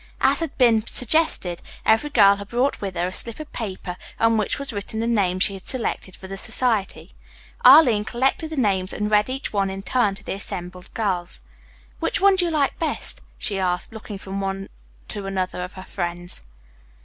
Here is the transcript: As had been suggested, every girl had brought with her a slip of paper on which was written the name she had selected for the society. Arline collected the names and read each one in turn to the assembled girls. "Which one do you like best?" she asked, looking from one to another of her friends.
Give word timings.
As 0.19 0.39
had 0.39 0.57
been 0.57 0.83
suggested, 0.87 1.61
every 1.85 2.09
girl 2.09 2.37
had 2.37 2.47
brought 2.47 2.81
with 2.81 2.95
her 2.95 3.05
a 3.05 3.11
slip 3.11 3.39
of 3.39 3.53
paper 3.53 3.97
on 4.19 4.35
which 4.35 4.57
was 4.57 4.73
written 4.73 4.99
the 4.99 5.05
name 5.05 5.39
she 5.39 5.53
had 5.53 5.67
selected 5.67 6.15
for 6.15 6.25
the 6.27 6.37
society. 6.37 7.11
Arline 7.63 8.03
collected 8.03 8.49
the 8.49 8.55
names 8.57 8.93
and 8.93 9.11
read 9.11 9.29
each 9.29 9.53
one 9.53 9.69
in 9.69 9.83
turn 9.83 10.15
to 10.15 10.23
the 10.23 10.33
assembled 10.33 10.91
girls. 10.95 11.39
"Which 11.99 12.19
one 12.19 12.35
do 12.35 12.45
you 12.45 12.49
like 12.49 12.79
best?" 12.79 13.21
she 13.37 13.59
asked, 13.59 13.93
looking 13.93 14.17
from 14.17 14.41
one 14.41 14.69
to 15.09 15.27
another 15.27 15.63
of 15.63 15.73
her 15.73 15.83
friends. 15.85 16.41